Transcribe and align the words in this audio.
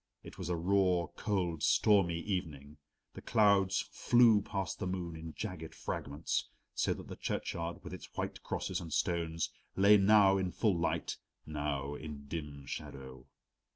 It 0.23 0.39
was 0.39 0.49
a 0.49 0.55
raw, 0.55 1.05
cold, 1.15 1.61
stormy 1.61 2.17
evening. 2.21 2.77
The 3.13 3.21
clouds 3.21 3.81
flew 3.91 4.41
past 4.41 4.79
the 4.79 4.87
moon 4.87 5.15
in 5.15 5.35
jagged 5.35 5.75
fragments, 5.75 6.49
so 6.73 6.95
that 6.95 7.07
the 7.07 7.15
churchyard, 7.15 7.83
with 7.83 7.93
its 7.93 8.09
white 8.15 8.41
crosses 8.41 8.81
and 8.81 8.91
stones, 8.91 9.51
lay 9.75 9.97
now 9.97 10.39
in 10.39 10.49
full 10.49 10.75
light, 10.79 11.17
now 11.45 11.93
in 11.93 12.25
dim 12.25 12.65
shadow. 12.65 13.27